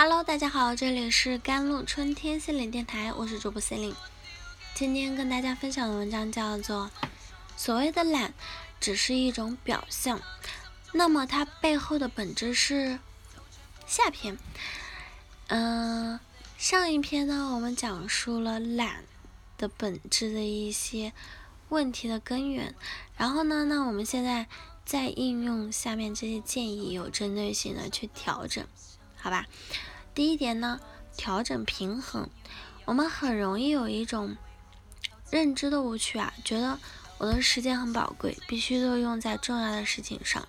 [0.00, 3.92] Hello，大家好，这里是甘露春天心灵电台，我是主播心灵。
[4.72, 6.88] 今天跟大家分享的文章叫做
[7.56, 8.32] 《所谓的懒
[8.78, 10.20] 只是一种表象》，
[10.92, 13.00] 那么它背后的本质是
[13.88, 14.38] 下篇。
[15.48, 16.20] 嗯，
[16.56, 19.02] 上一篇呢，我们讲述了懒
[19.56, 21.12] 的本质的一些
[21.70, 22.72] 问题的根源，
[23.16, 24.46] 然后呢，那我们现在
[24.84, 28.64] 再应用下面这些建议，有针对性的去调整。
[29.20, 29.46] 好吧，
[30.14, 30.80] 第一点呢，
[31.16, 32.28] 调整平衡。
[32.84, 34.36] 我们很容易有一种
[35.30, 36.78] 认知的误区啊，觉得
[37.18, 40.48] 我的时间很宝贵，必须都用在重要的事情上。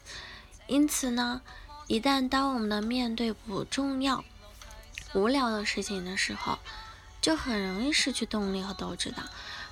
[0.67, 1.41] 因此呢，
[1.87, 4.23] 一旦当我们的面对不重要、
[5.13, 6.59] 无聊的事情的时候，
[7.19, 9.29] 就很容易失去动力和斗志的，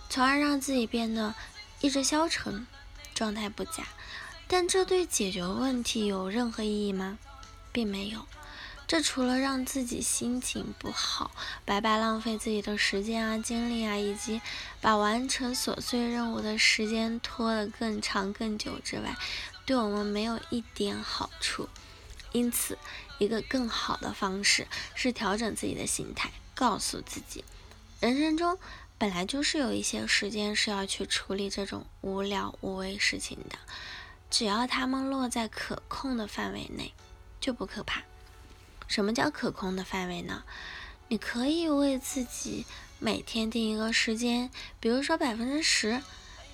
[0.09, 1.35] 从而让自己变得
[1.79, 2.67] 意志消沉，
[3.13, 3.83] 状态不佳。
[4.47, 7.17] 但这对解决问题有任何意义吗？
[7.71, 8.25] 并没有。
[8.87, 11.31] 这除了让自己心情不好，
[11.65, 14.41] 白白浪费自己的时间啊、精力啊，以及
[14.79, 19.17] 把完成琐碎任务的时间拖得更长更久之外，
[19.65, 21.67] 对我们没有一点好处。
[22.31, 22.77] 因此，
[23.19, 27.43] 一个更好的方式是调整自己的心态，告诉自己，
[27.99, 28.57] 人生中
[28.97, 33.57] 本来就是有一些时间是要去处理这种无聊无谓事情的，
[34.29, 36.93] 只要他们落在可控的范围内，
[37.41, 38.03] 就不可怕。
[38.97, 40.43] 什么叫可控的范围呢？
[41.07, 42.65] 你可以为自己
[42.97, 46.01] 每天定一个时间，比如说百分之十，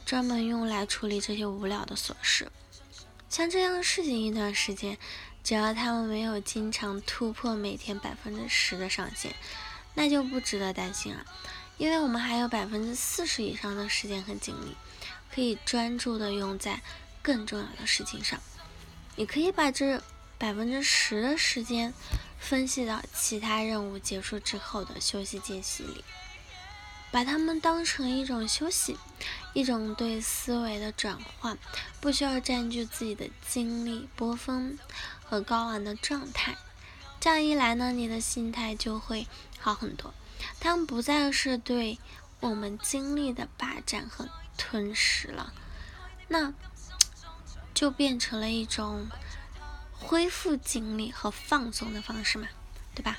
[0.06, 2.52] 专门用来处理这些无聊的琐事。
[3.30, 4.98] 像这样的事情一段时间，
[5.42, 9.34] 只要他们没有经常突破每天百分之十的上限，
[9.94, 11.24] 那就不值得担心啊。
[11.78, 14.76] 因为我们还有百分之四十以上的时间和精力，
[15.34, 16.82] 可以专注的用在
[17.22, 18.38] 更重要的事情上。
[19.16, 20.04] 你可以把这。
[20.36, 21.94] 百分之十的时间
[22.40, 26.04] 分析到其他任务结束之后的休息间隙里，
[27.10, 28.98] 把它们当成一种休息，
[29.54, 31.58] 一种对思维的转换，
[32.02, 34.78] 不需要占据自己的精力波峰
[35.24, 36.56] 和高昂的状态。
[37.20, 39.28] 这样一来呢，你的心态就会
[39.60, 40.14] 好很多。
[40.60, 41.98] 它们不再是对
[42.42, 44.28] 我们精力的霸占和
[44.58, 45.54] 吞噬了，
[46.28, 46.54] 那
[47.74, 49.08] 就变成了一种。
[50.06, 52.48] 恢复精力和放松的方式嘛，
[52.94, 53.18] 对吧？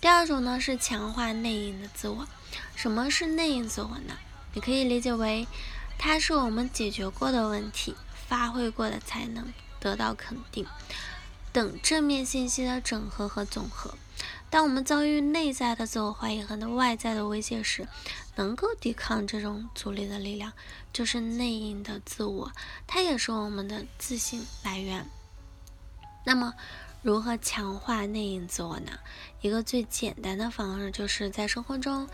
[0.00, 2.26] 第二种呢是强化内因的自我。
[2.74, 4.16] 什么是内因自我呢？
[4.54, 5.46] 你可以理解为，
[5.98, 7.94] 它是我们解决过的问题、
[8.28, 10.66] 发挥过的才能得到肯定
[11.52, 13.94] 等正面信息的整合和总和。
[14.48, 17.86] 当我们遭遇内在的自我怀疑和外在的威胁时，
[18.36, 20.52] 能够抵抗这种阻力的力量，
[20.92, 22.52] 就是内因的自我，
[22.86, 25.06] 它也是我们的自信来源。
[26.28, 26.54] 那么，
[27.02, 28.98] 如何强化内因自我呢？
[29.42, 32.08] 一个最简单的方式，就是在生活中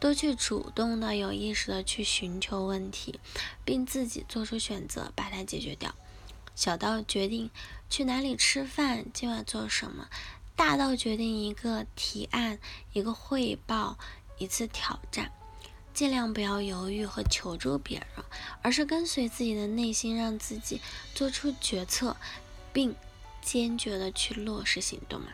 [0.00, 3.20] 多去主动的、有意识的去寻求问题，
[3.66, 5.94] 并自己做出选择，把它解决掉。
[6.54, 7.50] 小到决定
[7.90, 10.06] 去哪里吃饭，今晚做什么；
[10.56, 12.58] 大到决定一个提案、
[12.94, 13.98] 一个汇报、
[14.38, 15.30] 一次挑战，
[15.92, 18.24] 尽量不要犹豫和求助别人，
[18.62, 20.80] 而是跟随自己的内心，让自己
[21.14, 22.16] 做出决策，
[22.72, 22.96] 并。
[23.50, 25.28] 坚决的去落实行动嘛。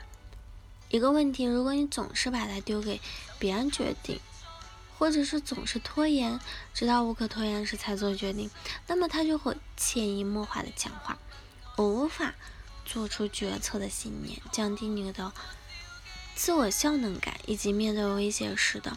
[0.89, 3.01] 一个问题，如果你总是把它丢给
[3.41, 4.21] 别人决定，
[4.97, 6.39] 或者是总是拖延，
[6.73, 8.49] 直到无可拖延时才做决定，
[8.87, 11.19] 那么它就会潜移默化的强化
[11.75, 12.37] 我无法
[12.85, 15.33] 做出决策的信念，降低你的
[16.37, 18.97] 自我效能感以及面对威胁时的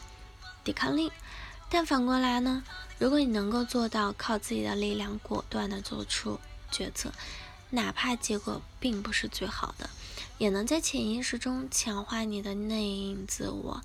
[0.63, 1.11] 抵抗力。
[1.71, 2.63] 但反过来呢，
[2.99, 6.39] 如果你能够做到靠自己的力量果断的做出
[6.69, 7.11] 决策。
[7.69, 9.89] 哪怕结果并不是最好的，
[10.37, 13.83] 也能在潜意识中强化你的内因自我，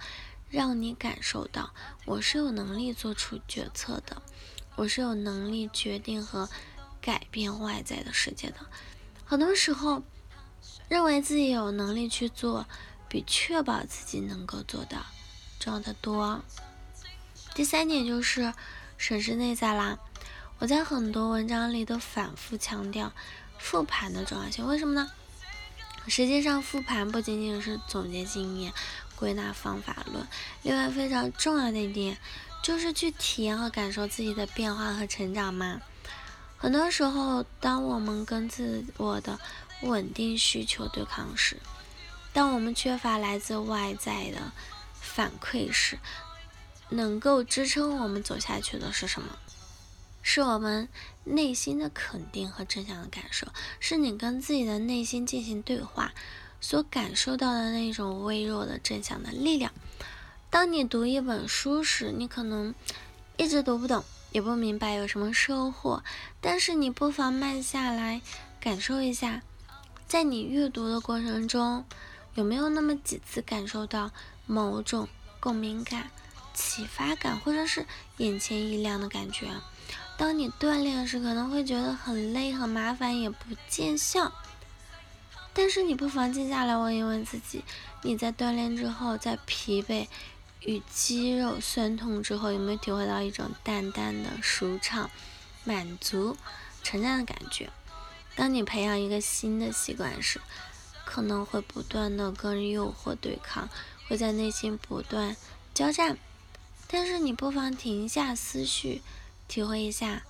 [0.49, 1.73] 让你感受到
[2.05, 4.23] 我是有能力做出决策的，
[4.77, 6.49] 我是有能力决定和
[7.01, 8.57] 改变外在的世界的。
[9.25, 10.03] 很多时候，
[10.89, 12.67] 认为自己有能力去做，
[13.09, 14.99] 比确保自己能够做到
[15.59, 16.41] 重要的多。
[17.55, 18.55] 第三点就是
[18.97, 19.99] 审视内在啦，
[20.59, 23.13] 我在很多文章里都反复强调。
[23.63, 25.11] 复盘的重要性，为什么呢？
[26.09, 28.73] 实际上，复盘不仅仅是总结经验、
[29.15, 30.27] 归纳方法论，
[30.63, 32.19] 另外非常重要的一点
[32.61, 35.81] 就是去体验和感受自己的变化和成长嘛。
[36.59, 39.39] 很多时候，当我们跟自我的
[39.83, 41.57] 稳定需求对抗时，
[42.33, 44.53] 当我们缺乏来自外在的
[45.01, 45.99] 反馈时，
[46.89, 49.29] 能够支撑我们走下去的是什么？
[50.23, 50.89] 是我们
[51.25, 53.47] 内心的肯定和正向的感受，
[53.81, 56.13] 是你跟自己的内心进行对话
[56.61, 59.73] 所感受到的那种微弱的正向的力量。
[60.49, 62.75] 当你读一本书时，你可能
[63.37, 66.03] 一直读不懂，也不明白有什么收获，
[66.41, 68.21] 但是你不妨慢下来，
[68.61, 69.43] 感受一下，
[70.07, 71.85] 在你阅读的过程中，
[72.35, 74.11] 有没有那么几次感受到
[74.47, 75.09] 某种
[75.41, 76.11] 共鸣感、
[76.55, 77.87] 启发感，或者是
[78.19, 79.49] 眼前一亮的感觉？
[80.17, 84.33] 当你锻炼时，可能会觉得很累、很麻烦，也不见效。
[85.53, 87.65] 但是你不妨静下来问一问自己：
[88.03, 90.07] 你在锻炼之后，在疲惫
[90.61, 95.11] 与肌肉酸痛之后，有没有体会到一种淡淡的舒畅、
[95.65, 96.37] 满足、
[96.83, 97.71] 成长的感觉？
[98.35, 100.41] 当你培养一个新的习惯时，
[101.05, 103.69] 可能会不断的跟诱惑对抗，
[104.09, 105.37] 会在内心不断
[105.75, 106.17] 交战。
[106.87, 109.03] 但是你不妨停下思绪，
[109.53, 110.23] 体会一下，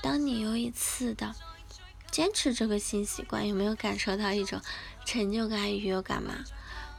[0.00, 1.34] 当你又一次的。
[2.10, 4.62] 坚持这个新习惯，有没有感受到一种
[5.04, 6.46] 成就感与愉悦感吗？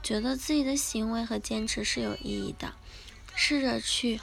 [0.04, 2.76] 觉得自己的行为和坚持是有意义的，
[3.34, 4.22] 试着去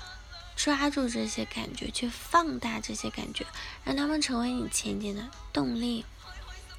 [0.54, 3.44] 抓住这些感觉，去放大这些感觉，
[3.82, 6.04] 让他们成为你前进的动力。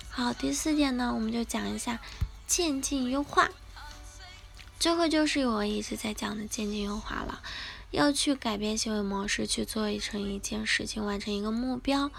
[0.10, 2.00] 好，第四点呢，我们就讲一下
[2.48, 3.50] 渐进优化。
[4.80, 7.42] 最后就是我一直在讲的渐进优化了，
[7.94, 12.10] 要去改变行为模式，去做成一件事情，完成一个目标。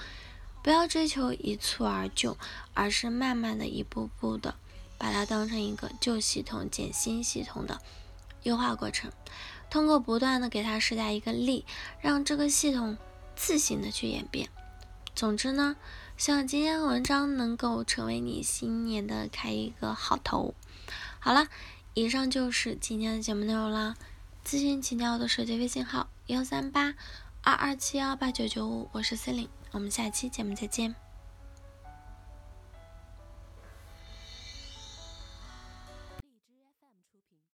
[0.63, 2.39] 不要追求一蹴而就，
[2.75, 4.55] 而是慢慢的一步步的
[4.97, 7.81] 把它当成一个旧系统建新系统的
[8.45, 9.11] 优化过程。
[9.69, 11.67] 通过不断的给它施加一个力，
[12.01, 12.97] 让这个系统
[13.35, 14.49] 自行的去演变。
[15.17, 15.75] 总之呢，
[16.17, 20.55] 希望今天的文章能够成为你新年的开一个好头。
[21.19, 21.49] 好了，
[21.95, 23.97] 以上就是今天的节目内容了。
[24.45, 26.95] 咨询请加我的手机微信号：幺三八
[27.43, 29.49] 二二七幺八九九五，我是 C 琳。
[29.71, 30.95] 我们下期节目再见。